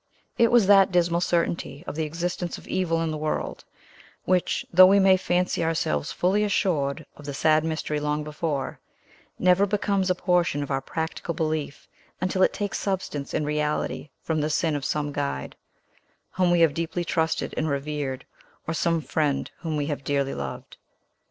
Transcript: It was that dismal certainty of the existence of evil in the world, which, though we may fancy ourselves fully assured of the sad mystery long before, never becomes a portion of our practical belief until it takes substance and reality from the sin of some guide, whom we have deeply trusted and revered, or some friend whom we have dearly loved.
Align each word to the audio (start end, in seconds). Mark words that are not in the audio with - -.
It 0.35 0.51
was 0.51 0.65
that 0.65 0.91
dismal 0.91 1.21
certainty 1.21 1.83
of 1.85 1.95
the 1.95 2.05
existence 2.05 2.57
of 2.57 2.67
evil 2.67 3.03
in 3.03 3.11
the 3.11 3.19
world, 3.19 3.65
which, 4.25 4.65
though 4.73 4.87
we 4.87 4.99
may 4.99 5.15
fancy 5.15 5.63
ourselves 5.63 6.11
fully 6.11 6.43
assured 6.43 7.05
of 7.15 7.25
the 7.25 7.35
sad 7.35 7.63
mystery 7.63 7.99
long 7.99 8.23
before, 8.23 8.79
never 9.37 9.67
becomes 9.67 10.09
a 10.09 10.15
portion 10.15 10.63
of 10.63 10.71
our 10.71 10.81
practical 10.81 11.35
belief 11.35 11.87
until 12.19 12.41
it 12.41 12.51
takes 12.51 12.79
substance 12.79 13.31
and 13.31 13.45
reality 13.45 14.09
from 14.23 14.41
the 14.41 14.49
sin 14.49 14.75
of 14.75 14.85
some 14.85 15.11
guide, 15.11 15.55
whom 16.31 16.49
we 16.49 16.61
have 16.61 16.73
deeply 16.73 17.05
trusted 17.05 17.53
and 17.55 17.69
revered, 17.69 18.25
or 18.65 18.73
some 18.73 19.01
friend 19.01 19.51
whom 19.59 19.77
we 19.77 19.85
have 19.85 20.03
dearly 20.03 20.33
loved. 20.33 20.77